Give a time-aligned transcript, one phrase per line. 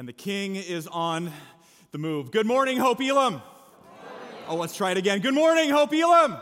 [0.00, 1.30] and the King is on
[1.92, 2.30] the move.
[2.30, 3.42] Good morning, Hope Elam.
[4.48, 5.20] Oh, let's try it again.
[5.20, 6.38] Good morning, Hope Elam.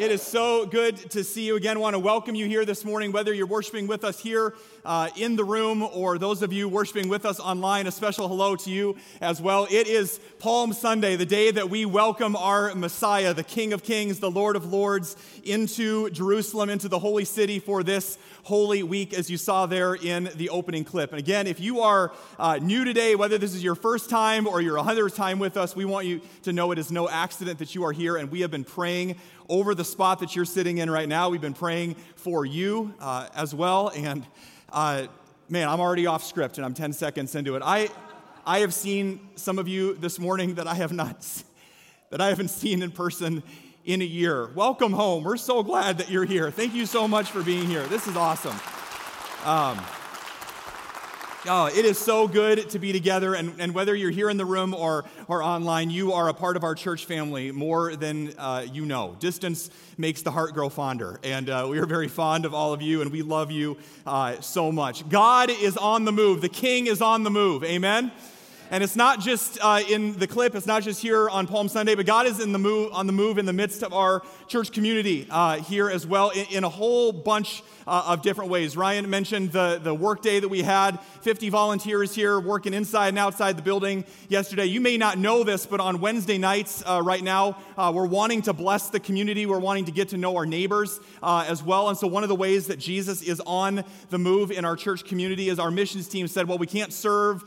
[0.00, 1.76] It is so good to see you again.
[1.76, 5.10] I want to welcome you here this morning, whether you're worshiping with us here uh,
[5.14, 7.86] in the room or those of you worshiping with us online.
[7.86, 9.66] A special hello to you as well.
[9.70, 14.20] It is Palm Sunday, the day that we welcome our Messiah, the King of Kings,
[14.20, 19.30] the Lord of Lords, into Jerusalem, into the holy city for this Holy Week, as
[19.30, 21.10] you saw there in the opening clip.
[21.10, 24.62] And again, if you are uh, new today, whether this is your first time or
[24.62, 27.74] your 100th time with us, we want you to know it is no accident that
[27.74, 29.16] you are here, and we have been praying
[29.50, 31.28] over the spot that you're sitting in right now.
[31.28, 33.92] We've been praying for you uh, as well.
[33.94, 34.24] And
[34.72, 35.08] uh,
[35.48, 37.62] man, I'm already off script and I'm 10 seconds into it.
[37.62, 37.88] I,
[38.46, 41.26] I have seen some of you this morning that I have not,
[42.10, 43.42] that I haven't seen in person
[43.84, 44.50] in a year.
[44.54, 45.24] Welcome home.
[45.24, 46.50] We're so glad that you're here.
[46.50, 47.84] Thank you so much for being here.
[47.88, 48.56] This is awesome.
[49.44, 49.84] Um,
[51.46, 53.32] Oh, it is so good to be together.
[53.34, 56.54] And, and whether you're here in the room or, or online, you are a part
[56.54, 59.16] of our church family more than uh, you know.
[59.20, 61.18] Distance makes the heart grow fonder.
[61.24, 64.38] And uh, we are very fond of all of you, and we love you uh,
[64.42, 65.08] so much.
[65.08, 67.64] God is on the move, the King is on the move.
[67.64, 68.12] Amen?
[68.72, 71.96] And it's not just uh, in the clip, it's not just here on Palm Sunday,
[71.96, 74.70] but God is in the move, on the move in the midst of our church
[74.70, 78.76] community uh, here as well in, in a whole bunch uh, of different ways.
[78.76, 83.18] Ryan mentioned the, the work day that we had 50 volunteers here working inside and
[83.18, 84.66] outside the building yesterday.
[84.66, 88.42] You may not know this, but on Wednesday nights uh, right now, uh, we're wanting
[88.42, 89.46] to bless the community.
[89.46, 91.88] We're wanting to get to know our neighbors uh, as well.
[91.88, 95.04] And so, one of the ways that Jesus is on the move in our church
[95.04, 97.42] community is our missions team said, well, we can't serve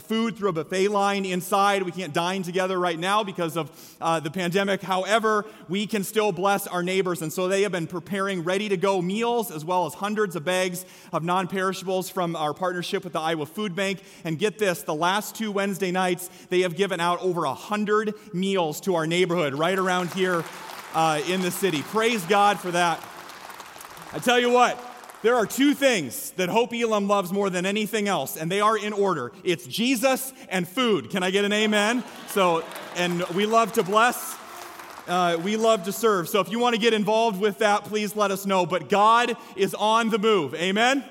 [0.00, 1.82] food through a buffet line inside.
[1.82, 4.82] We can't dine together right now because of uh, the pandemic.
[4.82, 7.22] However, we can still bless our neighbors.
[7.22, 10.44] And so they have been preparing ready to go meals as well as hundreds of
[10.44, 14.02] bags of non perishables from our partnership with the Iowa Food Bank.
[14.24, 18.80] And get this the last two Wednesday nights, they have given out over 100 meals
[18.82, 20.44] to our neighborhood right around here
[20.94, 21.82] uh, in the city.
[21.82, 23.02] Praise God for that.
[24.12, 24.82] I tell you what,
[25.26, 28.78] there are two things that Hope Elam loves more than anything else, and they are
[28.78, 31.10] in order it's Jesus and food.
[31.10, 32.04] Can I get an amen?
[32.28, 32.62] So,
[32.94, 34.36] and we love to bless.
[35.08, 36.28] Uh, we love to serve.
[36.28, 38.66] So if you want to get involved with that, please let us know.
[38.66, 40.54] But God is on the move.
[40.54, 41.04] Amen?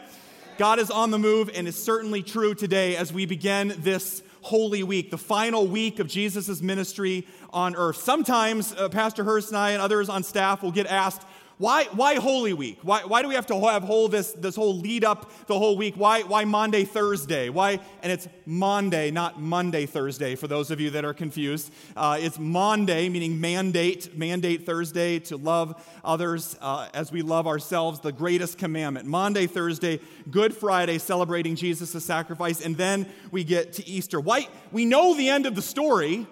[0.58, 4.84] God is on the move, and is certainly true today as we begin this Holy
[4.84, 7.98] Week, the final week of Jesus' ministry on earth.
[7.98, 11.24] Sometimes uh, Pastor Hurst and I and others on staff will get asked,
[11.58, 12.80] why, why Holy Week?
[12.82, 15.78] Why, why do we have to have whole this, this whole lead up the whole
[15.78, 15.96] week?
[15.96, 17.48] Why, why Maundy, Thursday?
[17.48, 17.80] Why?
[18.04, 21.72] And it's Maundy, not Monday, Thursday, for those of you that are confused.
[21.96, 28.02] Uh, it's Maundy, meaning mandate, mandate Thursday to love others uh, as we love ourselves,
[28.02, 29.08] the greatest commandment.
[29.08, 34.20] Maundy, Thursday, Good Friday, celebrating Jesus' sacrifice, and then we get to Easter.
[34.20, 34.50] Why?
[34.74, 36.28] We know the end of the story.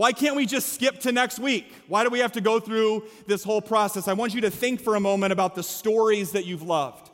[0.00, 1.70] Why can't we just skip to next week?
[1.86, 4.08] Why do we have to go through this whole process?
[4.08, 7.10] I want you to think for a moment about the stories that you've loved.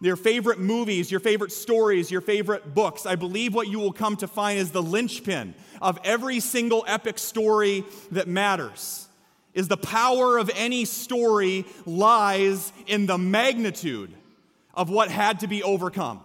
[0.00, 3.06] Your favorite movies, your favorite stories, your favorite books.
[3.06, 7.18] I believe what you will come to find is the linchpin of every single epic
[7.18, 9.08] story that matters.
[9.52, 14.12] Is the power of any story lies in the magnitude
[14.74, 16.20] of what had to be overcome.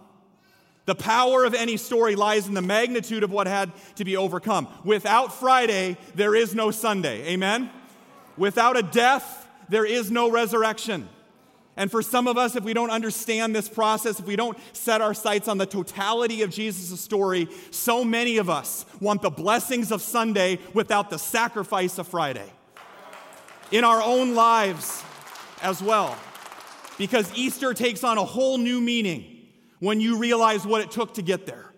[0.88, 4.68] The power of any story lies in the magnitude of what had to be overcome.
[4.84, 7.26] Without Friday, there is no Sunday.
[7.26, 7.68] Amen?
[8.38, 11.06] Without a death, there is no resurrection.
[11.76, 15.02] And for some of us, if we don't understand this process, if we don't set
[15.02, 19.92] our sights on the totality of Jesus' story, so many of us want the blessings
[19.92, 22.50] of Sunday without the sacrifice of Friday.
[23.70, 25.02] In our own lives
[25.60, 26.16] as well.
[26.96, 29.34] Because Easter takes on a whole new meaning
[29.80, 31.72] when you realize what it took to get there.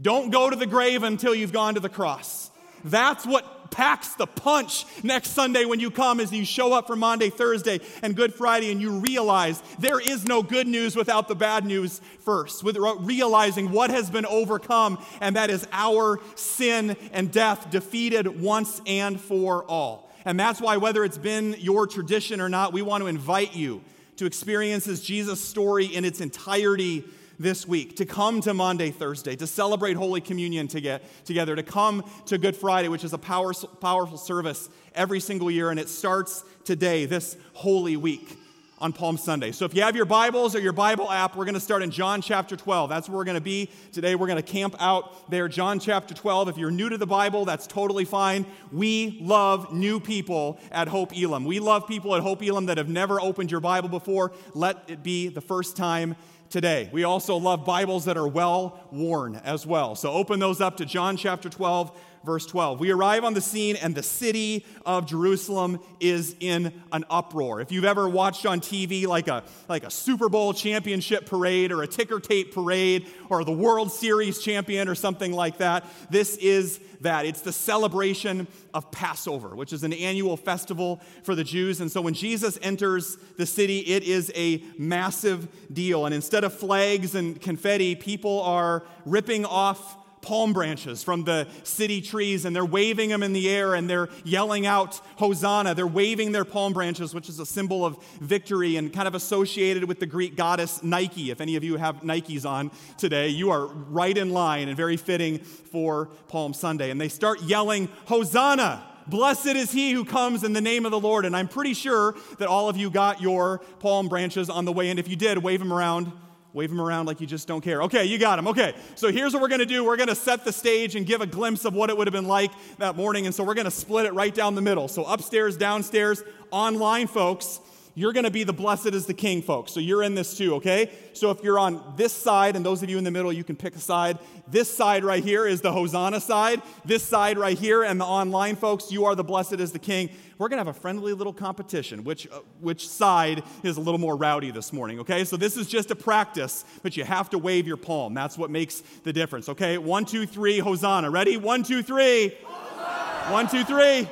[0.00, 2.50] Don't go to the grave until you've gone to the cross.
[2.84, 6.94] That's what packs the punch next Sunday when you come as you show up for
[6.94, 11.34] Maundy, Thursday, and Good Friday, and you realize there is no good news without the
[11.34, 12.62] bad news first.
[12.62, 18.80] With realizing what has been overcome, and that is our sin and death defeated once
[18.86, 20.10] and for all.
[20.24, 23.82] And that's why, whether it's been your tradition or not, we want to invite you
[24.16, 27.04] to experience this Jesus story in its entirety
[27.38, 31.62] this week, to come to Maundy, Thursday, to celebrate Holy Communion to get, together, to
[31.62, 35.88] come to Good Friday, which is a power, powerful service every single year, and it
[35.88, 38.38] starts today, this Holy Week
[38.78, 39.52] on Palm Sunday.
[39.52, 41.90] So if you have your Bibles or your Bible app, we're going to start in
[41.90, 42.90] John chapter 12.
[42.90, 44.14] That's where we're going to be today.
[44.14, 46.50] We're going to camp out there, John chapter 12.
[46.50, 48.44] If you're new to the Bible, that's totally fine.
[48.72, 51.44] We love new people at Hope Elam.
[51.44, 54.32] We love people at Hope Elam that have never opened your Bible before.
[54.54, 56.16] Let it be the first time
[56.54, 56.88] today.
[56.92, 59.96] We also love Bibles that are well worn as well.
[59.96, 61.90] So open those up to John chapter 12,
[62.24, 62.80] verse 12.
[62.80, 67.60] We arrive on the scene, and the city of Jerusalem is in an uproar.
[67.60, 71.82] If you've ever watched on TV like a, like a Super Bowl championship parade or
[71.82, 76.80] a ticker tape parade or the World Series champion or something like that, this is
[77.00, 77.26] that.
[77.26, 81.80] It's the celebration of Passover, which is an annual festival for the Jews.
[81.80, 86.06] And so when Jesus enters the city, it is a massive deal.
[86.06, 92.00] And instead of flags and confetti, people are ripping off palm branches from the city
[92.00, 95.74] trees and they're waving them in the air and they're yelling out, Hosanna.
[95.74, 99.84] They're waving their palm branches, which is a symbol of victory and kind of associated
[99.84, 101.30] with the Greek goddess Nike.
[101.30, 104.96] If any of you have Nikes on today, you are right in line and very
[104.96, 106.90] fitting for Palm Sunday.
[106.90, 108.82] And they start yelling, Hosanna.
[109.06, 111.26] Blessed is he who comes in the name of the Lord.
[111.26, 114.88] And I'm pretty sure that all of you got your palm branches on the way
[114.88, 114.98] in.
[114.98, 116.10] If you did, wave them around
[116.54, 117.82] Wave them around like you just don't care.
[117.82, 118.46] Okay, you got them.
[118.46, 119.84] Okay, so here's what we're gonna do.
[119.84, 122.28] We're gonna set the stage and give a glimpse of what it would have been
[122.28, 123.26] like that morning.
[123.26, 124.86] And so we're gonna split it right down the middle.
[124.86, 126.22] So upstairs, downstairs,
[126.52, 127.58] online folks,
[127.94, 129.72] you're going to be the blessed as the king, folks.
[129.72, 130.90] So you're in this too, okay?
[131.12, 133.54] So if you're on this side, and those of you in the middle, you can
[133.54, 134.18] pick a side.
[134.48, 136.60] This side right here is the Hosanna side.
[136.84, 140.10] This side right here, and the online folks, you are the blessed as the king.
[140.38, 142.02] We're going to have a friendly little competition.
[142.02, 145.24] Which, uh, which side is a little more rowdy this morning, okay?
[145.24, 148.12] So this is just a practice, but you have to wave your palm.
[148.12, 149.78] That's what makes the difference, okay?
[149.78, 151.10] One, two, three, Hosanna.
[151.10, 151.36] Ready?
[151.36, 152.36] One, two, three.
[152.42, 153.32] Hosanna!
[153.32, 154.08] One, two, three.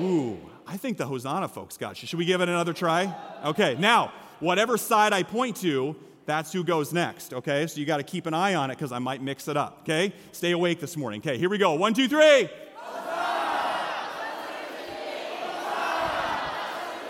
[0.00, 0.38] Ooh.
[0.66, 2.08] I think the Hosanna folks got you.
[2.08, 3.14] Should we give it another try?
[3.44, 5.94] Okay, now, whatever side I point to,
[6.26, 7.66] that's who goes next, okay?
[7.66, 9.80] So you got to keep an eye on it because I might mix it up,
[9.82, 10.12] okay?
[10.32, 11.20] Stay awake this morning.
[11.20, 11.74] Okay, here we go.
[11.74, 12.48] One, two, three.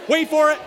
[0.09, 0.59] Wait for it.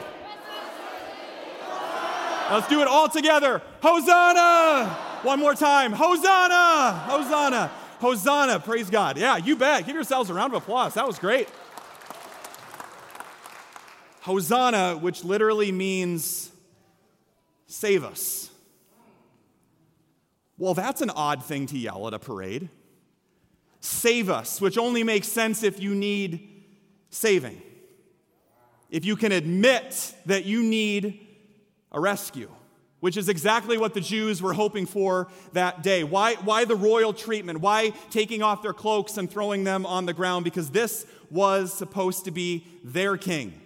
[2.50, 3.62] Let's do it all together.
[3.81, 4.90] Hosanna!
[5.24, 5.92] One more time.
[5.92, 6.94] Hosanna!
[7.06, 7.68] Hosanna!
[8.00, 8.60] Hosanna!
[8.62, 9.18] Praise God.
[9.18, 9.86] Yeah, you bet.
[9.86, 10.94] Give yourselves a round of applause.
[10.94, 11.50] That was great.
[14.28, 16.52] Hosanna, which literally means
[17.66, 18.52] save us.
[20.58, 22.68] Well, that's an odd thing to yell at a parade.
[23.80, 26.66] Save us, which only makes sense if you need
[27.10, 27.62] saving.
[28.90, 31.26] If you can admit that you need
[31.94, 32.52] a rescue,
[33.00, 36.04] which is exactly what the Jews were hoping for that day.
[36.04, 37.62] Why, why the royal treatment?
[37.62, 40.44] Why taking off their cloaks and throwing them on the ground?
[40.44, 43.62] Because this was supposed to be their king.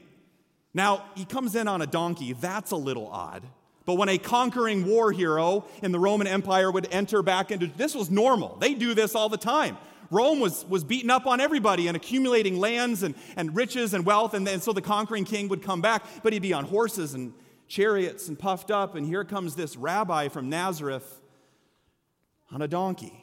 [0.73, 2.33] Now, he comes in on a donkey.
[2.33, 3.43] That's a little odd.
[3.85, 7.95] But when a conquering war hero in the Roman Empire would enter back into this
[7.95, 8.57] was normal.
[8.57, 9.77] They do this all the time.
[10.11, 14.33] Rome was, was beating up on everybody and accumulating lands and, and riches and wealth.
[14.33, 17.33] And, and so the conquering king would come back, but he'd be on horses and
[17.67, 18.95] chariots and puffed up.
[18.95, 21.21] And here comes this rabbi from Nazareth
[22.51, 23.20] on a donkey.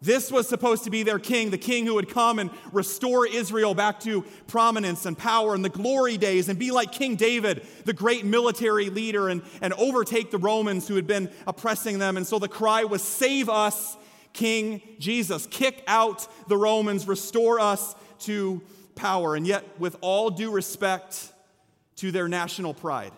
[0.00, 3.74] This was supposed to be their king, the king who would come and restore Israel
[3.74, 7.92] back to prominence and power in the glory days and be like King David, the
[7.92, 12.16] great military leader, and, and overtake the Romans who had been oppressing them.
[12.16, 13.96] And so the cry was, Save us,
[14.32, 15.48] King Jesus.
[15.48, 18.62] Kick out the Romans, restore us to
[18.94, 19.34] power.
[19.34, 21.32] And yet, with all due respect
[21.96, 23.12] to their national pride,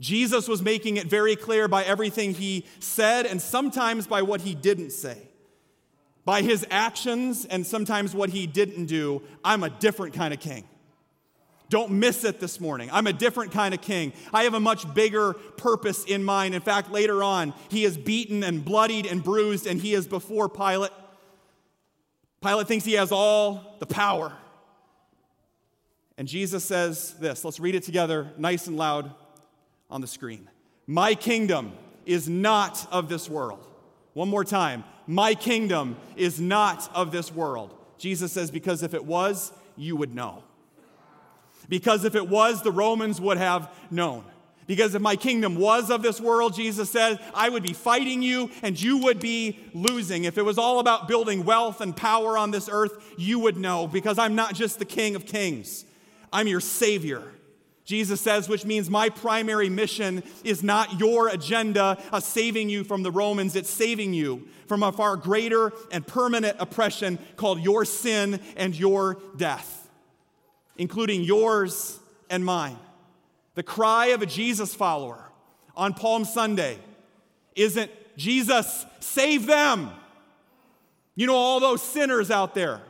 [0.00, 4.52] Jesus was making it very clear by everything he said and sometimes by what he
[4.52, 5.25] didn't say
[6.26, 10.64] by his actions and sometimes what he didn't do, I'm a different kind of king.
[11.70, 12.90] Don't miss it this morning.
[12.92, 14.12] I'm a different kind of king.
[14.32, 16.54] I have a much bigger purpose in mind.
[16.54, 20.48] In fact, later on, he is beaten and bloodied and bruised, and he is before
[20.48, 20.90] Pilate.
[22.42, 24.32] Pilate thinks he has all the power.
[26.18, 29.12] And Jesus says this let's read it together, nice and loud
[29.90, 30.48] on the screen.
[30.88, 31.72] My kingdom
[32.04, 33.64] is not of this world.
[34.12, 34.84] One more time.
[35.06, 37.74] My kingdom is not of this world.
[37.98, 40.42] Jesus says, because if it was, you would know.
[41.68, 44.24] Because if it was, the Romans would have known.
[44.66, 48.50] Because if my kingdom was of this world, Jesus said, I would be fighting you
[48.62, 50.24] and you would be losing.
[50.24, 53.86] If it was all about building wealth and power on this earth, you would know.
[53.86, 55.84] Because I'm not just the King of Kings,
[56.32, 57.22] I'm your Savior.
[57.86, 63.04] Jesus says, which means my primary mission is not your agenda of saving you from
[63.04, 68.40] the Romans, it's saving you from a far greater and permanent oppression called your sin
[68.56, 69.88] and your death,
[70.76, 72.76] including yours and mine.
[73.54, 75.30] The cry of a Jesus follower
[75.76, 76.78] on Palm Sunday
[77.54, 79.90] isn't, Jesus, save them.
[81.14, 82.80] You know, all those sinners out there,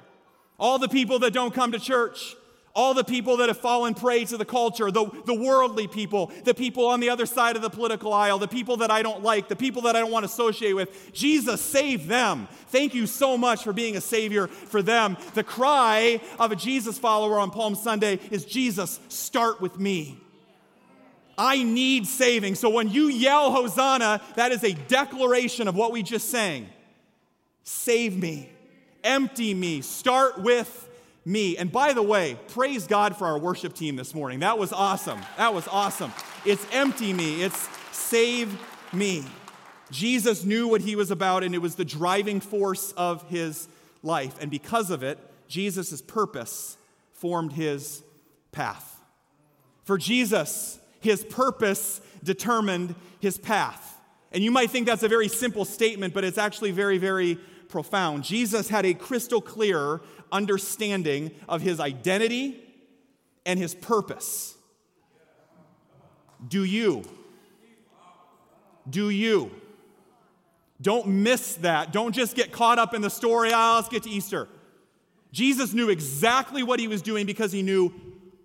[0.58, 2.34] all the people that don't come to church
[2.76, 6.52] all the people that have fallen prey to the culture, the, the worldly people, the
[6.52, 9.48] people on the other side of the political aisle, the people that I don't like,
[9.48, 11.12] the people that I don't want to associate with.
[11.14, 12.46] Jesus, save them.
[12.68, 15.16] Thank you so much for being a savior for them.
[15.32, 20.20] The cry of a Jesus follower on Palm Sunday is Jesus, start with me.
[21.38, 22.56] I need saving.
[22.56, 26.68] So when you yell Hosanna, that is a declaration of what we just sang.
[27.62, 28.50] Save me,
[29.02, 30.82] empty me, start with
[31.26, 31.56] me.
[31.56, 34.38] And by the way, praise God for our worship team this morning.
[34.38, 35.20] That was awesome.
[35.36, 36.12] That was awesome.
[36.46, 38.58] It's empty me, it's save
[38.92, 39.24] me.
[39.90, 43.68] Jesus knew what he was about, and it was the driving force of his
[44.02, 44.36] life.
[44.40, 45.18] And because of it,
[45.48, 46.76] Jesus' purpose
[47.12, 48.02] formed his
[48.52, 49.00] path.
[49.84, 54.00] For Jesus, his purpose determined his path.
[54.32, 57.38] And you might think that's a very simple statement, but it's actually very, very
[57.68, 58.24] profound.
[58.24, 60.00] Jesus had a crystal clear
[60.32, 62.62] understanding of his identity
[63.44, 64.54] and his purpose.
[66.46, 67.04] Do you?
[68.88, 69.50] Do you?
[70.80, 71.92] Don't miss that.
[71.92, 73.50] Don't just get caught up in the story.
[73.52, 74.48] Ah, let's get to Easter.
[75.32, 77.92] Jesus knew exactly what he was doing because he knew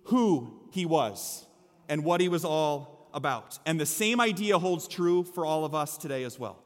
[0.04, 1.46] who he was
[1.88, 3.58] and what he was all about.
[3.66, 6.58] And the same idea holds true for all of us today as well.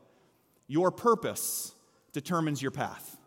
[0.68, 1.75] Your purpose
[2.16, 3.18] determines your path.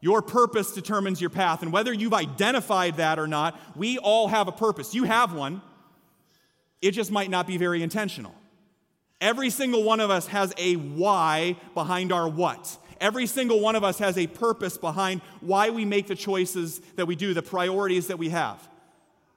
[0.00, 1.62] Your purpose determines your path.
[1.62, 4.96] And whether you've identified that or not, we all have a purpose.
[4.96, 5.62] You have one,
[6.82, 8.34] it just might not be very intentional.
[9.20, 12.76] Every single one of us has a why behind our what.
[13.00, 17.06] Every single one of us has a purpose behind why we make the choices that
[17.06, 18.68] we do, the priorities that we have.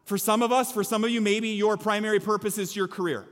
[0.05, 3.27] For some of us, for some of you, maybe your primary purpose is your career.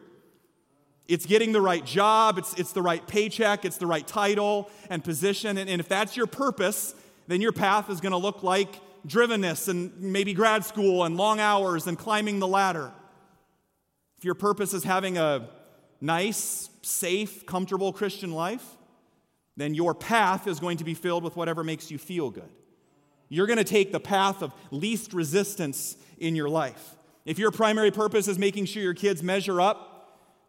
[1.09, 5.03] It's getting the right job, it's, it's the right paycheck, it's the right title and
[5.03, 5.57] position.
[5.57, 6.93] And, and if that's your purpose,
[7.27, 11.39] then your path is going to look like drivenness and maybe grad school and long
[11.39, 12.91] hours and climbing the ladder.
[14.19, 15.49] If your purpose is having a
[15.99, 18.77] nice, safe, comfortable Christian life,
[19.57, 22.51] then your path is going to be filled with whatever makes you feel good.
[23.29, 26.97] You're going to take the path of least resistance in your life.
[27.25, 29.98] If your primary purpose is making sure your kids measure up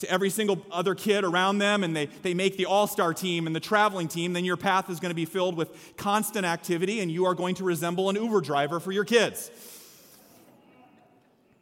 [0.00, 3.46] to every single other kid around them and they, they make the all star team
[3.46, 7.00] and the traveling team, then your path is going to be filled with constant activity
[7.00, 9.50] and you are going to resemble an Uber driver for your kids.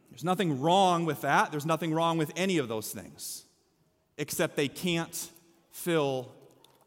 [0.09, 1.51] There's nothing wrong with that.
[1.51, 3.45] There's nothing wrong with any of those things,
[4.17, 5.29] except they can't
[5.71, 6.31] fill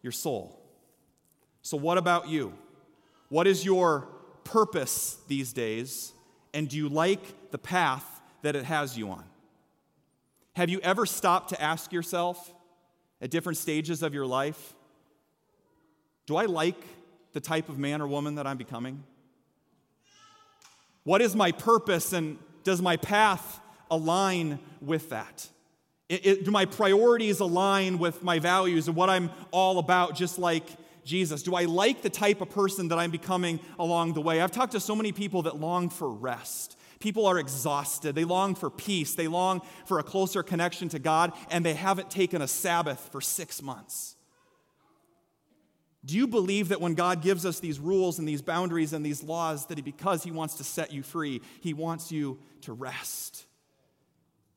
[0.03, 0.59] your soul.
[1.63, 2.53] So, what about you?
[3.29, 4.09] What is your
[4.45, 6.13] purpose these days?
[6.53, 8.05] And do you like the path
[8.43, 9.25] that it has you on?
[10.55, 12.53] Have you ever stopped to ask yourself
[13.21, 14.75] at different stages of your life,
[16.27, 16.77] do I like
[17.33, 19.03] the type of man or woman that I'm becoming?
[21.05, 25.49] What is my purpose and does my path align with that?
[26.09, 30.39] It, it, do my priorities align with my values and what I'm all about, just
[30.39, 30.65] like
[31.05, 31.43] Jesus?
[31.43, 34.41] Do I like the type of person that I'm becoming along the way?
[34.43, 36.77] I've talked to so many people that long for rest.
[37.03, 38.15] People are exhausted.
[38.15, 39.17] They long for peace.
[39.17, 43.21] They long for a closer connection to God, and they haven't taken a Sabbath for
[43.21, 44.15] six months.
[46.05, 49.21] Do you believe that when God gives us these rules and these boundaries and these
[49.21, 53.47] laws, that because He wants to set you free, He wants you to rest?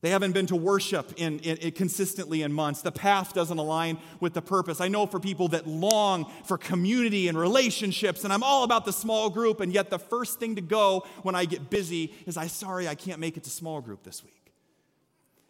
[0.05, 2.83] They haven't been to worship in, in, in, consistently in months.
[2.83, 4.79] The path doesn't align with the purpose.
[4.79, 8.93] I know for people that long for community and relationships, and I'm all about the
[8.93, 12.45] small group, and yet the first thing to go when I get busy is I
[12.45, 14.53] sorry I can't make it to small group this week.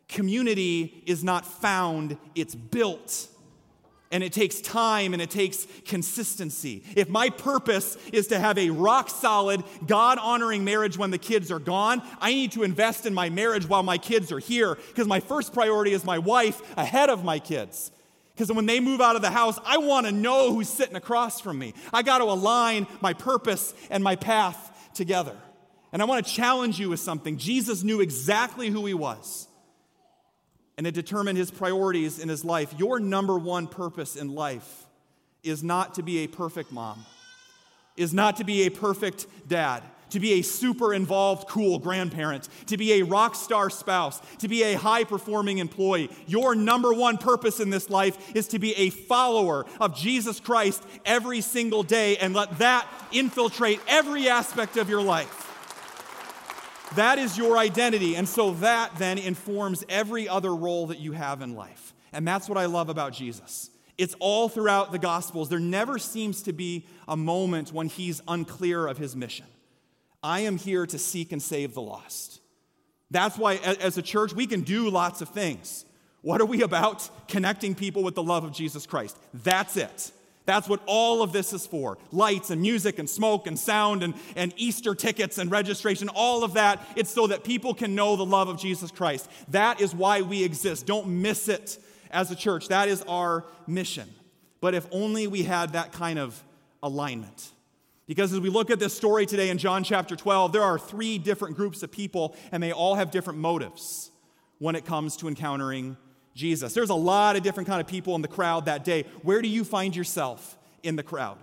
[0.07, 3.27] Community is not found, it's built.
[4.11, 6.83] And it takes time and it takes consistency.
[6.95, 11.51] If my purpose is to have a rock solid, God honoring marriage when the kids
[11.51, 15.07] are gone, I need to invest in my marriage while my kids are here because
[15.07, 17.91] my first priority is my wife ahead of my kids.
[18.35, 21.39] Because when they move out of the house, I want to know who's sitting across
[21.39, 21.73] from me.
[21.93, 25.35] I got to align my purpose and my path together.
[25.93, 27.37] And I want to challenge you with something.
[27.37, 29.47] Jesus knew exactly who he was
[30.77, 32.73] and it determined his priorities in his life.
[32.77, 34.85] Your number one purpose in life
[35.43, 37.05] is not to be a perfect mom,
[37.95, 42.77] is not to be a perfect dad, to be a super involved, cool grandparent, to
[42.77, 46.09] be a rock star spouse, to be a high performing employee.
[46.27, 50.83] Your number one purpose in this life is to be a follower of Jesus Christ
[51.05, 55.44] every single day and let that infiltrate every aspect of your life.
[56.93, 58.15] That is your identity.
[58.15, 61.93] And so that then informs every other role that you have in life.
[62.13, 63.69] And that's what I love about Jesus.
[63.97, 65.49] It's all throughout the Gospels.
[65.49, 69.45] There never seems to be a moment when he's unclear of his mission,
[70.23, 72.41] I am here to seek and save the lost.
[73.11, 75.85] That's why, as a church, we can do lots of things.
[76.21, 77.09] What are we about?
[77.27, 79.17] Connecting people with the love of Jesus Christ.
[79.33, 80.11] That's it.
[80.45, 84.13] That's what all of this is for lights and music and smoke and sound and,
[84.35, 86.85] and Easter tickets and registration, all of that.
[86.95, 89.29] It's so that people can know the love of Jesus Christ.
[89.49, 90.85] That is why we exist.
[90.85, 91.79] Don't miss it
[92.11, 92.67] as a church.
[92.67, 94.07] That is our mission.
[94.61, 96.41] But if only we had that kind of
[96.83, 97.51] alignment.
[98.07, 101.17] Because as we look at this story today in John chapter 12, there are three
[101.17, 104.11] different groups of people, and they all have different motives
[104.59, 105.97] when it comes to encountering
[106.35, 106.73] Jesus.
[106.73, 109.05] There's a lot of different kind of people in the crowd that day.
[109.23, 111.37] Where do you find yourself in the crowd?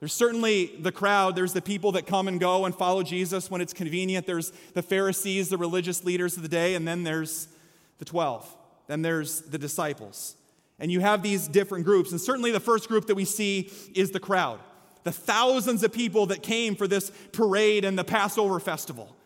[0.00, 1.34] There's certainly the crowd.
[1.34, 4.26] There's the people that come and go and follow Jesus when it's convenient.
[4.26, 7.48] There's the Pharisees, the religious leaders of the day, and then there's
[7.98, 8.56] the 12.
[8.86, 10.36] Then there's the disciples.
[10.78, 12.12] And you have these different groups.
[12.12, 14.60] And certainly the first group that we see is the crowd.
[15.02, 19.16] The thousands of people that came for this parade and the Passover festival.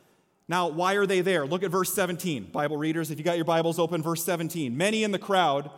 [0.52, 1.47] Now, why are they there?
[1.47, 2.50] Look at verse 17.
[2.52, 4.76] Bible readers, if you got your Bibles open, verse 17.
[4.76, 5.71] Many in the crowd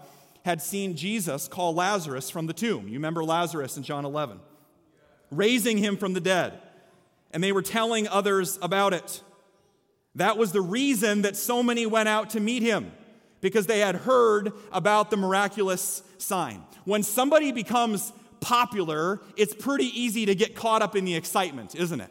[0.45, 2.89] had seen Jesus call Lazarus from the tomb.
[2.89, 4.41] You remember Lazarus in John 11,
[5.31, 6.61] raising him from the dead.
[7.31, 9.23] And they were telling others about it.
[10.17, 12.91] That was the reason that so many went out to meet him,
[13.41, 16.65] because they had heard about the miraculous sign.
[16.85, 22.01] When somebody becomes popular, it's pretty easy to get caught up in the excitement, isn't
[22.01, 22.11] it?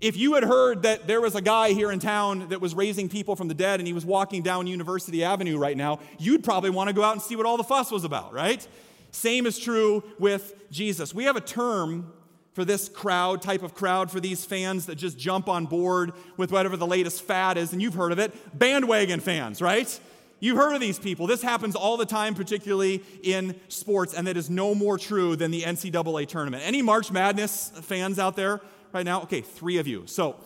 [0.00, 3.08] If you had heard that there was a guy here in town that was raising
[3.08, 6.70] people from the dead and he was walking down University Avenue right now, you'd probably
[6.70, 8.66] want to go out and see what all the fuss was about, right?
[9.10, 11.12] Same is true with Jesus.
[11.12, 12.12] We have a term
[12.52, 16.52] for this crowd, type of crowd, for these fans that just jump on board with
[16.52, 20.00] whatever the latest fad is, and you've heard of it bandwagon fans, right?
[20.40, 21.26] You've heard of these people.
[21.26, 25.50] This happens all the time, particularly in sports, and that is no more true than
[25.50, 26.62] the NCAA tournament.
[26.64, 28.60] Any March Madness fans out there?
[28.92, 29.22] Right now?
[29.22, 30.04] Okay, three of you.
[30.06, 30.36] So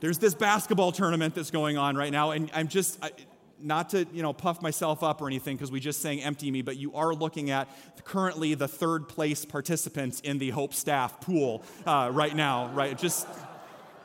[0.00, 2.98] there's this basketball tournament that's going on right now, and I'm just.
[3.02, 3.10] I,
[3.58, 6.62] not to you know puff myself up or anything because we just sang empty me
[6.62, 7.68] but you are looking at
[8.04, 13.26] currently the third place participants in the hope staff pool uh, right now right just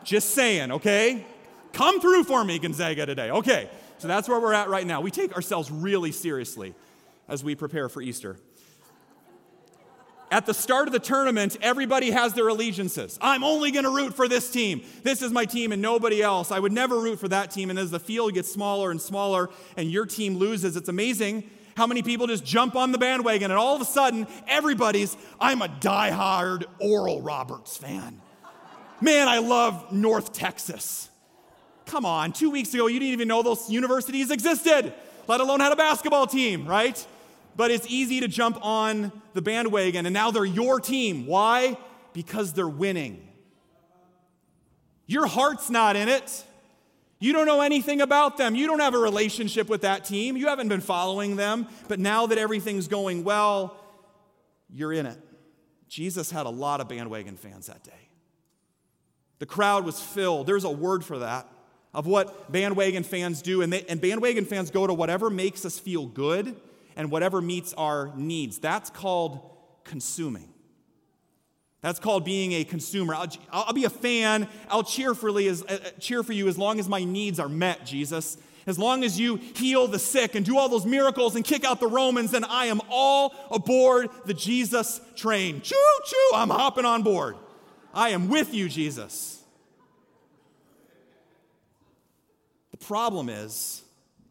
[0.03, 1.25] just saying okay
[1.73, 5.11] come through for me gonzaga today okay so that's where we're at right now we
[5.11, 6.73] take ourselves really seriously
[7.27, 8.37] as we prepare for easter
[10.31, 13.19] at the start of the tournament, everybody has their allegiances.
[13.21, 14.81] I'm only going to root for this team.
[15.03, 16.51] This is my team and nobody else.
[16.51, 17.69] I would never root for that team.
[17.69, 21.43] And as the field gets smaller and smaller and your team loses, it's amazing
[21.75, 25.61] how many people just jump on the bandwagon and all of a sudden everybody's, I'm
[25.61, 28.21] a die-hard Oral Roberts fan.
[29.01, 31.09] Man, I love North Texas.
[31.87, 34.93] Come on, two weeks ago, you didn't even know those universities existed,
[35.27, 37.05] let alone had a basketball team, right?
[37.55, 41.25] But it's easy to jump on the bandwagon, and now they're your team.
[41.25, 41.77] Why?
[42.13, 43.27] Because they're winning.
[45.07, 46.45] Your heart's not in it.
[47.19, 48.55] You don't know anything about them.
[48.55, 50.37] You don't have a relationship with that team.
[50.37, 51.67] You haven't been following them.
[51.87, 53.77] But now that everything's going well,
[54.73, 55.19] you're in it.
[55.87, 57.91] Jesus had a lot of bandwagon fans that day.
[59.39, 60.47] The crowd was filled.
[60.47, 61.47] There's a word for that,
[61.93, 63.61] of what bandwagon fans do.
[63.61, 66.55] And, they, and bandwagon fans go to whatever makes us feel good
[66.95, 68.59] and whatever meets our needs.
[68.59, 69.39] That's called
[69.83, 70.49] consuming.
[71.81, 73.15] That's called being a consumer.
[73.15, 74.47] I'll, I'll be a fan.
[74.69, 78.37] I'll cheer, as, uh, cheer for you as long as my needs are met, Jesus.
[78.67, 81.79] As long as you heal the sick and do all those miracles and kick out
[81.79, 85.61] the Romans, then I am all aboard the Jesus train.
[85.61, 85.75] Choo
[86.05, 87.35] choo, I'm hopping on board.
[87.93, 89.41] I am with you, Jesus.
[92.69, 93.81] The problem is,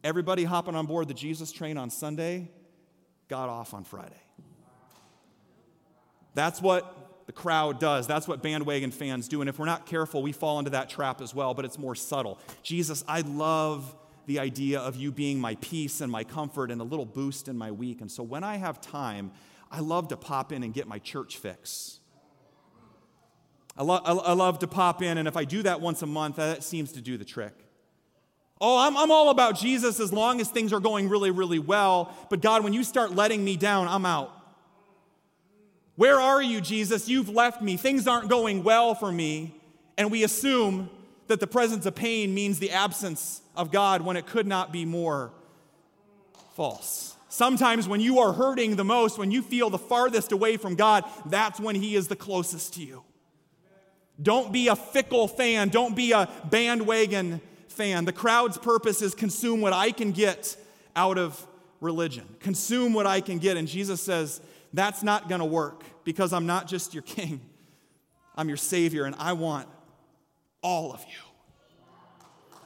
[0.02, 2.50] Everybody hopping on board the Jesus train on Sunday
[3.28, 4.20] got off on Friday.
[6.34, 8.06] That's what the crowd does.
[8.06, 9.40] That's what bandwagon fans do.
[9.40, 11.94] And if we're not careful, we fall into that trap as well, but it's more
[11.94, 12.38] subtle.
[12.62, 13.94] Jesus, I love
[14.26, 17.56] the idea of you being my peace and my comfort and a little boost in
[17.58, 18.00] my week.
[18.00, 19.32] And so when I have time,
[19.70, 22.00] I love to pop in and get my church fix.
[23.76, 26.36] I, lo- I love to pop in, and if I do that once a month,
[26.36, 27.54] that seems to do the trick.
[28.60, 32.14] Oh, I'm, I'm all about Jesus as long as things are going really, really well.
[32.28, 34.36] But God, when you start letting me down, I'm out.
[35.96, 37.08] Where are you, Jesus?
[37.08, 37.76] You've left me.
[37.76, 39.54] Things aren't going well for me.
[39.96, 40.90] And we assume
[41.28, 44.84] that the presence of pain means the absence of God when it could not be
[44.84, 45.30] more
[46.54, 47.14] false.
[47.28, 51.04] Sometimes, when you are hurting the most, when you feel the farthest away from God,
[51.26, 53.04] that's when He is the closest to you.
[54.20, 55.68] Don't be a fickle fan.
[55.68, 57.40] Don't be a bandwagon
[57.80, 58.04] fan.
[58.04, 60.54] The crowd's purpose is consume what I can get
[60.94, 61.46] out of
[61.80, 63.56] religion, consume what I can get.
[63.56, 64.42] And Jesus says,
[64.74, 67.40] that's not going to work because I'm not just your king,
[68.36, 69.66] I'm your savior, and I want
[70.62, 71.22] all of you.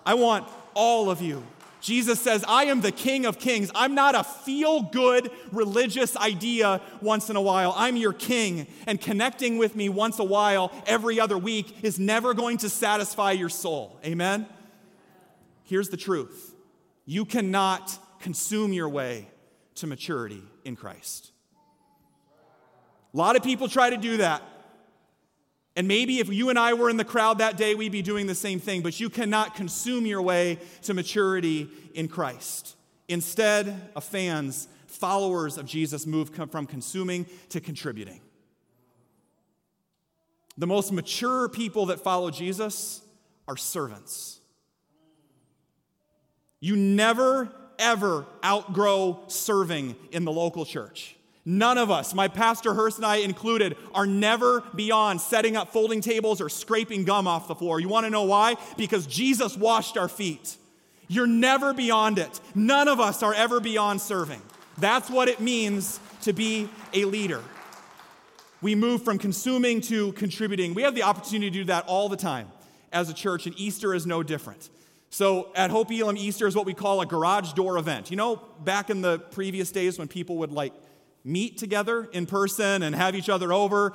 [0.04, 1.44] I want all of you.
[1.80, 3.70] Jesus says, I am the King of Kings.
[3.74, 7.72] I'm not a feel good religious idea once in a while.
[7.76, 8.66] I'm your King.
[8.86, 13.32] And connecting with me once a while, every other week, is never going to satisfy
[13.32, 14.00] your soul.
[14.04, 14.46] Amen?
[15.64, 16.54] Here's the truth
[17.06, 19.28] you cannot consume your way
[19.76, 21.32] to maturity in Christ.
[23.12, 24.42] A lot of people try to do that.
[25.76, 28.26] And maybe if you and I were in the crowd that day, we'd be doing
[28.26, 32.76] the same thing, but you cannot consume your way to maturity in Christ.
[33.08, 38.20] Instead, of fans, followers of Jesus move from consuming to contributing.
[40.56, 43.02] The most mature people that follow Jesus
[43.48, 44.40] are servants.
[46.64, 51.14] You never, ever outgrow serving in the local church.
[51.44, 56.00] None of us, my pastor Hurst and I included, are never beyond setting up folding
[56.00, 57.80] tables or scraping gum off the floor.
[57.80, 58.56] You want to know why?
[58.78, 60.56] Because Jesus washed our feet.
[61.06, 62.40] You're never beyond it.
[62.54, 64.40] None of us are ever beyond serving.
[64.78, 67.42] That's what it means to be a leader.
[68.62, 70.72] We move from consuming to contributing.
[70.72, 72.48] We have the opportunity to do that all the time
[72.90, 74.70] as a church, and Easter is no different.
[75.14, 78.10] So at Hope Elam, Easter is what we call a garage door event.
[78.10, 80.72] You know, back in the previous days when people would like
[81.22, 83.92] meet together in person and have each other over,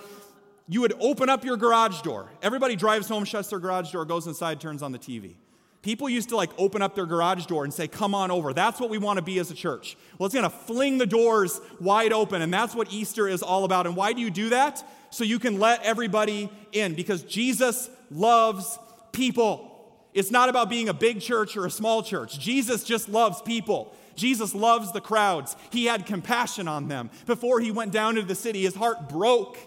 [0.70, 2.32] you would open up your garage door.
[2.42, 5.36] Everybody drives home, shuts their garage door, goes inside, turns on the TV.
[5.82, 8.54] People used to like open up their garage door and say, Come on over.
[8.54, 9.98] That's what we want to be as a church.
[10.18, 13.66] Well, it's going to fling the doors wide open, and that's what Easter is all
[13.66, 13.88] about.
[13.88, 14.82] And why do you do that?
[15.10, 18.80] So you can let everybody in because Jesus loves
[19.12, 19.69] people.
[20.14, 22.40] It's not about being a big church or a small church.
[22.40, 23.96] Jesus just loves people.
[24.16, 25.56] Jesus loves the crowds.
[25.72, 27.10] He had compassion on them.
[27.26, 29.58] Before he went down into the city, his heart broke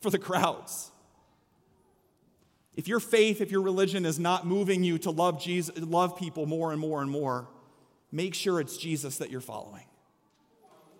[0.00, 0.90] for the crowds.
[2.76, 6.46] If your faith, if your religion is not moving you to love Jesus, love people
[6.46, 7.48] more and more and more,
[8.12, 9.84] make sure it's Jesus that you're following.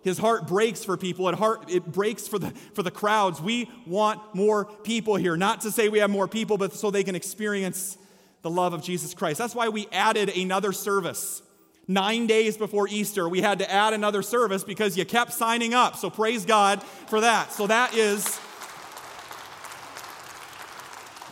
[0.01, 1.27] His heart breaks for people.
[1.29, 3.41] It, heart, it breaks for the, for the crowds.
[3.41, 5.35] We want more people here.
[5.35, 7.97] Not to say we have more people, but so they can experience
[8.41, 9.37] the love of Jesus Christ.
[9.37, 11.41] That's why we added another service
[11.89, 15.95] Nine days before Easter, we had to add another service because you kept signing up.
[15.95, 17.53] So praise God for that.
[17.53, 18.37] So that is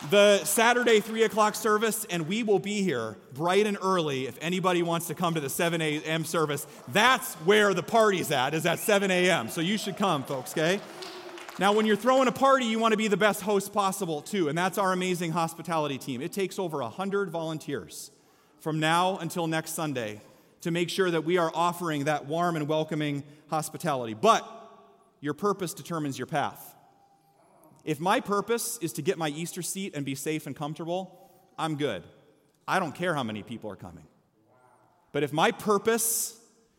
[0.08, 4.82] the Saturday 3 o'clock service, and we will be here bright and early if anybody
[4.82, 6.24] wants to come to the 7 a.m.
[6.24, 6.66] service.
[6.88, 9.50] That's where the party's at, is at 7 a.m.
[9.50, 10.80] So you should come, folks, okay?
[11.58, 14.50] Now, when you're throwing a party, you want to be the best host possible, too,
[14.50, 16.20] and that's our amazing hospitality team.
[16.20, 18.10] It takes over 100 volunteers
[18.60, 20.20] from now until next Sunday
[20.60, 24.12] to make sure that we are offering that warm and welcoming hospitality.
[24.12, 24.46] But
[25.20, 26.74] your purpose determines your path.
[27.86, 31.76] If my purpose is to get my Easter seat and be safe and comfortable, I'm
[31.76, 32.02] good.
[32.68, 34.04] I don't care how many people are coming.
[35.12, 36.38] But if my purpose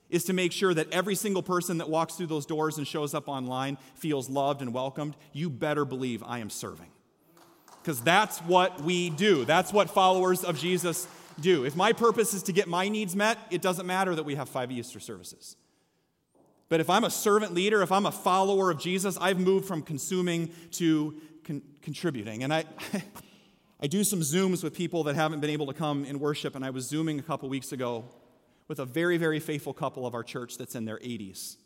[0.10, 3.14] is to make sure that every single person that walks through those doors and shows
[3.14, 6.90] up online feels loved and welcomed, you better believe I am serving.
[7.82, 9.46] Because that's what we do.
[9.46, 11.08] That's what followers of Jesus
[11.40, 11.66] do.
[11.66, 14.50] If my purpose is to get my needs met, it doesn't matter that we have
[14.50, 15.56] five Easter services.
[16.70, 19.82] But if I'm a servant leader, if I'm a follower of Jesus, I've moved from
[19.82, 21.16] consuming to
[21.46, 22.44] con- contributing.
[22.44, 22.66] And I,
[23.80, 26.66] I do some Zooms with people that haven't been able to come in worship, and
[26.66, 28.06] I was Zooming a couple weeks ago
[28.68, 31.58] with a very, very faithful couple of our church that's in their 80s.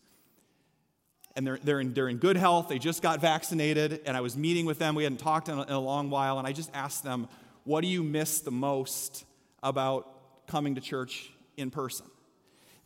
[1.36, 2.68] And they're, they're, in, they're in good health.
[2.68, 4.96] They just got vaccinated, and I was meeting with them.
[4.96, 7.28] We hadn't talked in a, in a long while, and I just asked them,
[7.64, 9.26] What do you miss the most
[9.64, 10.08] about
[10.52, 12.06] coming to church in person.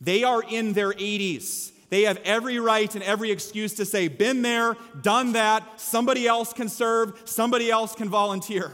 [0.00, 1.72] They are in their 80s.
[1.88, 6.52] They have every right and every excuse to say, been there, done that, somebody else
[6.52, 8.72] can serve, somebody else can volunteer.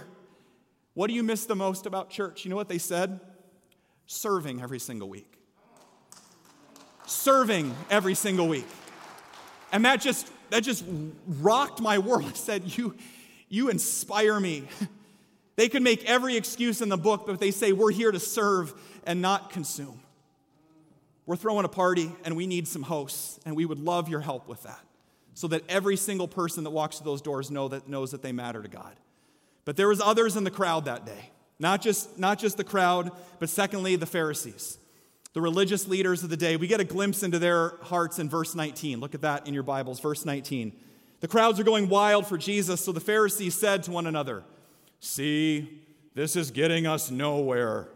[0.95, 2.45] What do you miss the most about church?
[2.45, 3.21] You know what they said?
[4.07, 5.32] Serving every single week.
[7.13, 8.67] Serving every single week.
[9.71, 10.85] And that just that just
[11.27, 12.25] rocked my world.
[12.31, 12.95] I said, You
[13.49, 14.65] you inspire me.
[15.55, 18.73] They could make every excuse in the book, but they say, We're here to serve
[19.05, 20.01] and not consume.
[21.27, 24.49] We're throwing a party and we need some hosts, and we would love your help
[24.49, 24.81] with that
[25.35, 28.33] so that every single person that walks through those doors know that, knows that they
[28.33, 28.95] matter to God.
[29.67, 31.31] But there was others in the crowd that day.
[31.59, 34.79] Not just, not just the crowd, but secondly, the Pharisees,
[35.33, 36.57] the religious leaders of the day.
[36.57, 39.01] We get a glimpse into their hearts in verse 19.
[39.01, 40.73] Look at that in your Bibles, verse 19.
[41.21, 44.45] The crowds are going wild for Jesus, so the Pharisees said to one another,
[45.01, 45.83] See,
[46.15, 47.89] this is getting us nowhere.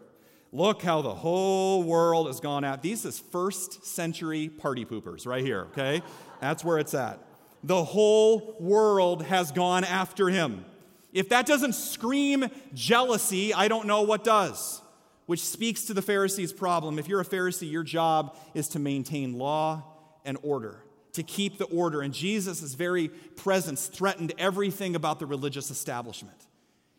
[0.53, 2.83] Look how the whole world has gone out.
[2.83, 6.03] These is first century party poopers right here, okay?
[6.41, 7.19] That's where it's at.
[7.63, 10.65] The whole world has gone after him.
[11.13, 14.81] If that doesn't scream jealousy, I don't know what does,
[15.27, 16.99] which speaks to the Pharisees' problem.
[16.99, 19.85] If you're a Pharisee, your job is to maintain law
[20.25, 20.79] and order,
[21.13, 22.01] to keep the order.
[22.01, 26.47] And Jesus' very presence threatened everything about the religious establishment.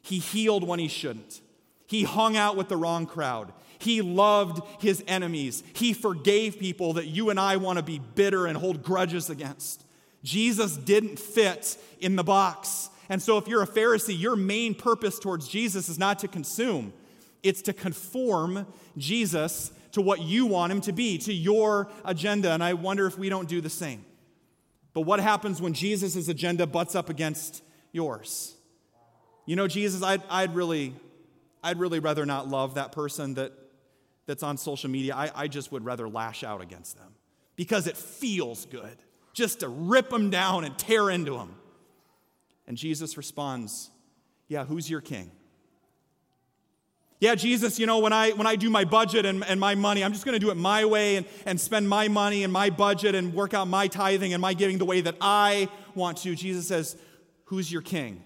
[0.01, 1.41] He healed when he shouldn't,
[1.87, 3.53] he hung out with the wrong crowd.
[3.79, 5.63] He loved his enemies.
[5.73, 9.85] He forgave people that you and I want to be bitter and hold grudges against.
[10.23, 12.89] Jesus didn't fit in the box.
[13.07, 16.91] And so, if you're a Pharisee, your main purpose towards Jesus is not to consume,
[17.47, 22.51] it's to conform Jesus to what you want him to be, to your agenda.
[22.51, 24.05] And I wonder if we don't do the same.
[24.93, 28.55] But what happens when Jesus' agenda butts up against yours?
[29.45, 30.93] You know, Jesus, I'd, I'd, really,
[31.63, 33.53] I'd really rather not love that person that,
[34.25, 35.15] that's on social media.
[35.15, 37.13] I, I just would rather lash out against them
[37.55, 38.97] because it feels good
[39.33, 41.55] just to rip them down and tear into them.
[42.67, 43.89] And Jesus responds,
[44.47, 45.31] Yeah, who's your king?
[47.19, 50.03] Yeah, Jesus, you know, when I when I do my budget and, and my money,
[50.03, 53.15] I'm just gonna do it my way and, and spend my money and my budget
[53.15, 56.36] and work out my tithing and my giving the way that I want to.
[56.36, 56.95] Jesus says,
[57.45, 58.23] Who's your king?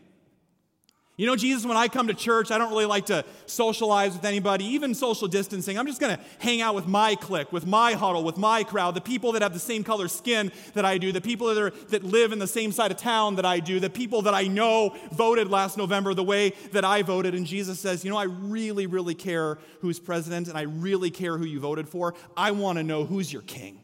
[1.18, 4.24] You know, Jesus, when I come to church, I don't really like to socialize with
[4.24, 5.78] anybody, even social distancing.
[5.78, 8.96] I'm just going to hang out with my clique, with my huddle, with my crowd,
[8.96, 11.70] the people that have the same color skin that I do, the people that, are,
[11.90, 14.48] that live in the same side of town that I do, the people that I
[14.48, 17.36] know voted last November the way that I voted.
[17.36, 21.38] And Jesus says, You know, I really, really care who's president, and I really care
[21.38, 22.16] who you voted for.
[22.38, 23.84] I want to know who's your king.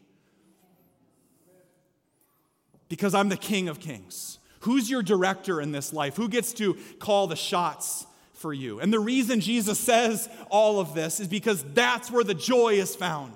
[2.88, 4.37] Because I'm the king of kings.
[4.60, 6.16] Who's your director in this life?
[6.16, 8.80] Who gets to call the shots for you?
[8.80, 12.96] And the reason Jesus says all of this is because that's where the joy is
[12.96, 13.34] found.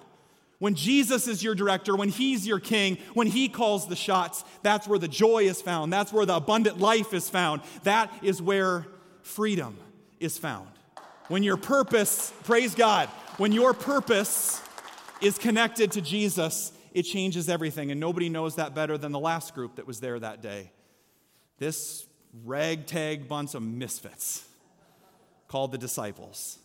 [0.58, 4.86] When Jesus is your director, when he's your king, when he calls the shots, that's
[4.86, 5.92] where the joy is found.
[5.92, 7.62] That's where the abundant life is found.
[7.82, 8.86] That is where
[9.22, 9.76] freedom
[10.20, 10.68] is found.
[11.26, 13.08] When your purpose, praise God,
[13.38, 14.62] when your purpose
[15.20, 17.90] is connected to Jesus, it changes everything.
[17.90, 20.70] And nobody knows that better than the last group that was there that day
[21.58, 22.06] this
[22.44, 24.46] ragtag bunch of misfits
[25.48, 26.58] called the disciples.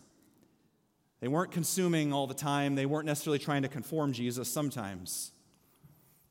[1.20, 5.32] They weren't consuming all the time, they weren't necessarily trying to conform Jesus sometimes.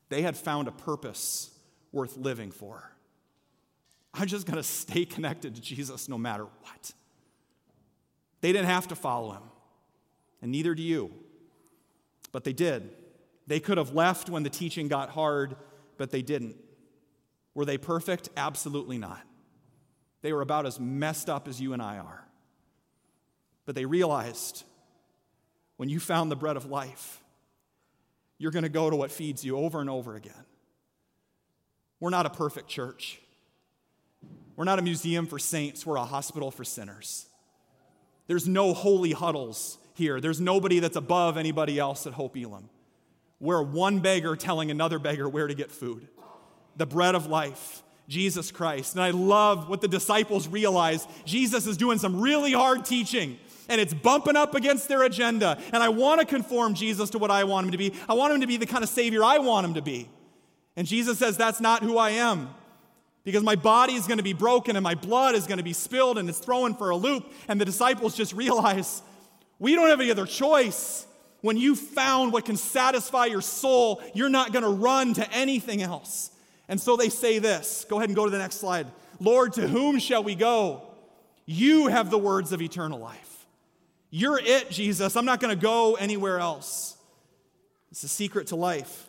[0.08, 1.50] They had found a purpose
[1.92, 2.90] worth living for.
[4.14, 6.92] I'm just going to stay connected to Jesus no matter what.
[8.40, 9.42] They didn't have to follow him,
[10.40, 11.12] and neither do you.
[12.32, 12.90] But they did.
[13.46, 15.56] They could have left when the teaching got hard,
[15.96, 16.56] but they didn't.
[17.58, 18.28] Were they perfect?
[18.36, 19.20] Absolutely not.
[20.22, 22.24] They were about as messed up as you and I are.
[23.66, 24.62] But they realized
[25.76, 27.20] when you found the bread of life,
[28.38, 30.44] you're going to go to what feeds you over and over again.
[31.98, 33.20] We're not a perfect church.
[34.54, 37.26] We're not a museum for saints, we're a hospital for sinners.
[38.28, 40.20] There's no holy huddles here.
[40.20, 42.70] There's nobody that's above anybody else at Hope Elam.
[43.40, 46.06] We're one beggar telling another beggar where to get food
[46.78, 48.94] the bread of life, Jesus Christ.
[48.94, 51.06] And I love what the disciples realize.
[51.26, 53.38] Jesus is doing some really hard teaching
[53.68, 55.58] and it's bumping up against their agenda.
[55.72, 57.92] And I want to conform Jesus to what I want him to be.
[58.08, 60.08] I want him to be the kind of Savior I want him to be.
[60.74, 62.54] And Jesus says, That's not who I am.
[63.24, 65.74] Because my body is going to be broken and my blood is going to be
[65.74, 67.30] spilled and it's thrown for a loop.
[67.46, 69.02] And the disciples just realize
[69.58, 71.06] we don't have any other choice.
[71.40, 75.82] When you found what can satisfy your soul, you're not going to run to anything
[75.82, 76.30] else.
[76.68, 77.86] And so they say this.
[77.88, 78.86] Go ahead and go to the next slide.
[79.20, 80.82] Lord, to whom shall we go?
[81.46, 83.46] You have the words of eternal life.
[84.10, 85.16] You're it, Jesus.
[85.16, 86.96] I'm not going to go anywhere else.
[87.90, 89.08] It's the secret to life.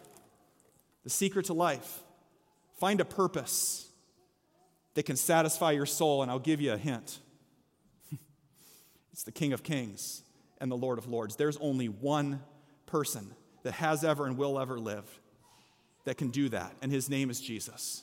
[1.04, 2.00] The secret to life.
[2.80, 3.88] Find a purpose
[4.94, 7.20] that can satisfy your soul, and I'll give you a hint.
[9.12, 10.24] it's the King of Kings
[10.60, 11.36] and the Lord of Lords.
[11.36, 12.42] There's only one
[12.86, 15.06] person that has ever and will ever live
[16.10, 18.02] that can do that, and his name is Jesus.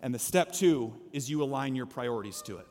[0.00, 2.66] And the step two is you align your priorities to it.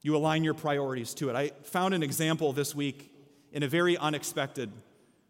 [0.00, 1.34] You align your priorities to it.
[1.34, 3.12] I found an example this week
[3.52, 4.70] in a very unexpected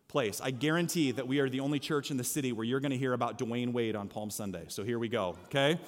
[0.08, 0.42] place.
[0.42, 2.98] I guarantee that we are the only church in the city where you're going to
[2.98, 4.66] hear about Dwyane Wade on Palm Sunday.
[4.68, 5.80] So here we go, okay?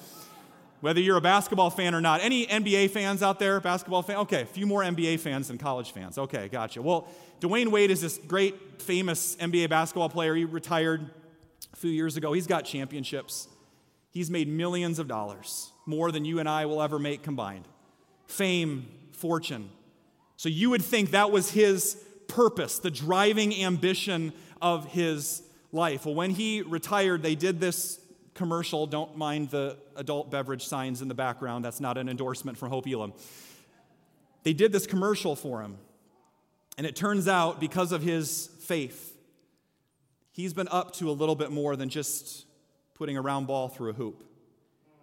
[0.79, 2.21] Whether you're a basketball fan or not.
[2.23, 3.59] Any NBA fans out there?
[3.59, 4.17] Basketball fan?
[4.17, 6.17] Okay, a few more NBA fans than college fans.
[6.17, 6.81] Okay, gotcha.
[6.81, 7.07] Well,
[7.39, 10.33] Dwyane Wade is this great, famous NBA basketball player.
[10.33, 11.07] He retired
[11.73, 12.33] a few years ago.
[12.33, 13.47] He's got championships.
[14.11, 17.67] He's made millions of dollars, more than you and I will ever make combined.
[18.25, 19.69] Fame, fortune.
[20.37, 21.95] So you would think that was his
[22.27, 26.05] purpose, the driving ambition of his life.
[26.05, 27.99] Well, when he retired, they did this
[28.33, 28.87] commercial.
[28.87, 31.63] Don't mind the adult beverage signs in the background.
[31.63, 33.13] That's not an endorsement from Hope Elam.
[34.43, 35.77] They did this commercial for him.
[36.77, 39.10] And it turns out, because of his faith,
[40.31, 42.45] he's been up to a little bit more than just
[42.95, 44.23] putting a round ball through a hoop.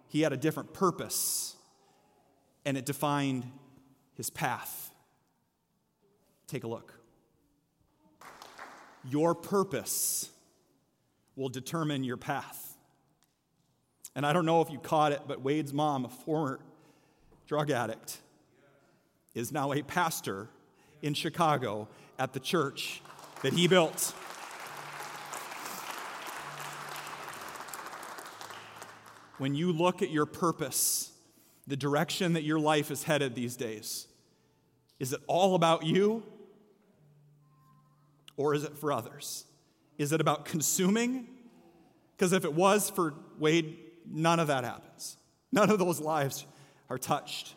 [0.08, 1.56] He had a different purpose,
[2.64, 3.50] and it defined
[4.14, 4.90] his path.
[6.46, 6.94] Take a look.
[9.08, 10.30] Your purpose
[11.36, 12.76] will determine your path.
[14.14, 16.58] And I don't know if you caught it, but Wade's mom, a former
[17.46, 18.18] drug addict,
[19.34, 20.48] is now a pastor
[21.02, 21.86] in Chicago
[22.18, 23.00] at the church
[23.42, 24.12] that he built.
[29.38, 31.12] When you look at your purpose,
[31.66, 34.06] the direction that your life is headed these days,
[34.98, 36.24] is it all about you
[38.36, 39.44] or is it for others?
[39.96, 41.28] Is it about consuming?
[42.16, 45.16] Because if it was for Wade, none of that happens.
[45.52, 46.44] None of those lives
[46.90, 47.54] are touched.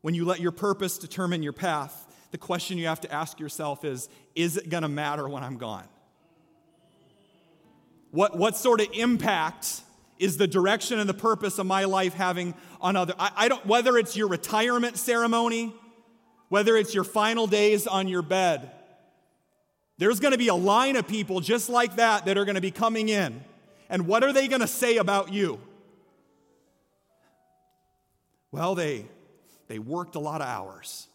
[0.00, 3.84] When you let your purpose determine your path, the question you have to ask yourself
[3.84, 5.88] is Is it going to matter when I'm gone?
[8.10, 9.82] What, what sort of impact
[10.18, 13.64] is the direction and the purpose of my life having on other I, I don't
[13.66, 15.74] whether it's your retirement ceremony
[16.48, 18.70] whether it's your final days on your bed
[19.98, 22.60] there's going to be a line of people just like that that are going to
[22.60, 23.42] be coming in.
[23.88, 25.60] And what are they going to say about you?
[28.50, 29.06] Well, they,
[29.68, 31.08] they worked a lot of hours.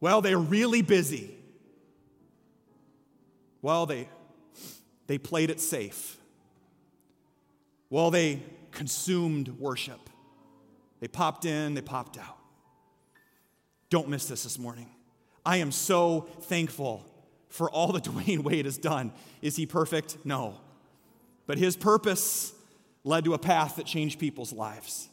[0.00, 1.34] Well, they're really busy.
[3.62, 4.08] Well, they,
[5.06, 6.16] they played it safe.
[7.94, 10.10] Well, they consumed worship.
[10.98, 12.38] They popped in, they popped out.
[13.88, 14.88] Don't miss this this morning.
[15.46, 17.06] I am so thankful
[17.50, 19.12] for all that Dwyane Wade has done.
[19.42, 20.16] Is he perfect?
[20.24, 20.56] No.
[21.46, 22.52] But his purpose
[23.04, 25.08] led to a path that changed people's lives.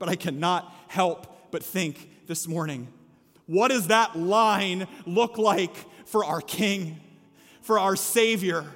[0.00, 2.88] But I cannot help but think this morning
[3.46, 6.98] what does that line look like for our King,
[7.62, 8.66] for our Savior?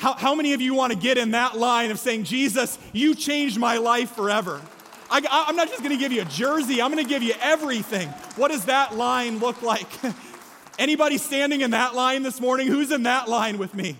[0.00, 3.14] How, how many of you want to get in that line of saying, Jesus, you
[3.14, 4.62] changed my life forever?
[5.10, 7.34] I, am not just going to give you a jersey, I'm going to give you
[7.38, 8.08] everything.
[8.36, 9.86] What does that line look like?
[10.78, 12.68] Anybody standing in that line this morning?
[12.68, 13.98] Who's in that line with me?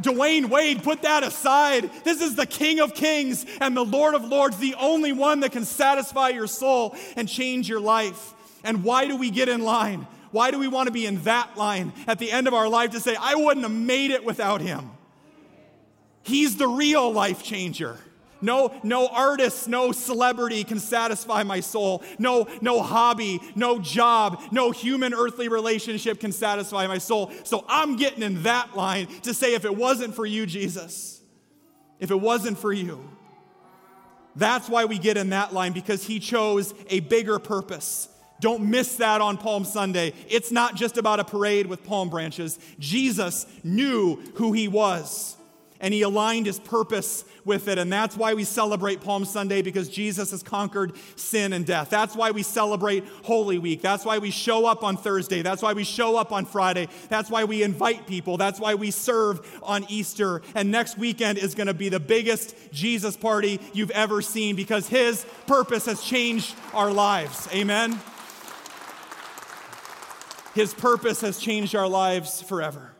[0.00, 1.90] Dwyane Wade, put that aside.
[2.02, 5.52] This is the King of Kings and the Lord of Lords, the only one that
[5.52, 8.32] can satisfy your soul and change your life.
[8.64, 10.06] And why do we get in line?
[10.30, 12.92] Why do we want to be in that line at the end of our life
[12.92, 14.92] to say, I wouldn't have made it without him?
[16.26, 17.98] He's the real life changer.
[18.42, 22.02] No, no artist, no celebrity can satisfy my soul.
[22.18, 27.30] No, no hobby, no job, no human earthly relationship can satisfy my soul.
[27.44, 31.22] So I'm getting in that line to say if it wasn't for you, Jesus,
[32.00, 33.08] if it wasn't for you,
[34.34, 38.08] that's why we get in that line because he chose a bigger purpose.
[38.40, 40.12] Don't miss that on Palm Sunday.
[40.28, 42.58] It's not just about a parade with palm branches.
[42.80, 45.35] Jesus knew who he was
[45.80, 47.78] and he aligned his purpose with it.
[47.78, 51.90] And that's why we celebrate Palm Sunday because Jesus has conquered sin and death.
[51.90, 53.82] That's why we celebrate Holy Week.
[53.82, 55.42] That's why we show up on Thursday.
[55.42, 56.88] That's why we show up on Friday.
[57.08, 58.36] That's why we invite people.
[58.36, 60.42] That's why we serve on Easter.
[60.54, 64.88] And next weekend is going to be the biggest Jesus party you've ever seen because
[64.88, 67.48] his purpose has changed our lives.
[67.52, 68.00] Amen.
[70.54, 72.95] His purpose has changed our lives forever.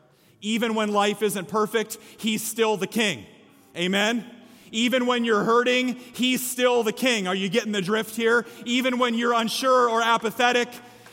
[0.47, 3.27] Even when life isn't perfect, He's still the King.
[3.77, 4.25] Amen?
[4.71, 7.27] Even when you're hurting, He's still the King.
[7.27, 8.47] Are you getting the drift here?
[8.65, 10.69] Even when you're unsure or apathetic,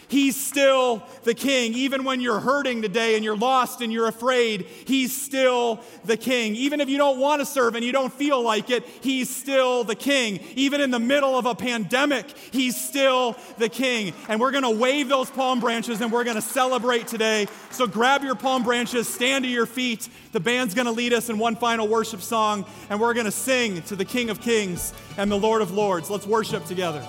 [0.07, 1.73] He's still the king.
[1.73, 6.55] Even when you're hurting today and you're lost and you're afraid, He's still the king.
[6.55, 9.83] Even if you don't want to serve and you don't feel like it, He's still
[9.83, 10.39] the king.
[10.55, 14.13] Even in the middle of a pandemic, He's still the king.
[14.27, 17.47] And we're going to wave those palm branches and we're going to celebrate today.
[17.71, 20.09] So grab your palm branches, stand to your feet.
[20.31, 23.31] The band's going to lead us in one final worship song, and we're going to
[23.31, 26.09] sing to the King of Kings and the Lord of Lords.
[26.09, 27.05] Let's worship together.